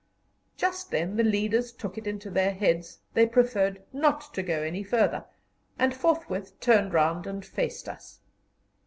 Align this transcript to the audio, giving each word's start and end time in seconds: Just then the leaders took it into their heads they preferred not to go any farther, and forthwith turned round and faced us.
Just 0.57 0.89
then 0.89 1.15
the 1.15 1.23
leaders 1.23 1.71
took 1.71 1.95
it 1.95 2.07
into 2.07 2.31
their 2.31 2.53
heads 2.55 3.01
they 3.13 3.27
preferred 3.27 3.83
not 3.93 4.33
to 4.33 4.41
go 4.41 4.63
any 4.63 4.81
farther, 4.81 5.25
and 5.77 5.93
forthwith 5.93 6.59
turned 6.59 6.91
round 6.91 7.27
and 7.27 7.45
faced 7.45 7.87
us. 7.87 8.19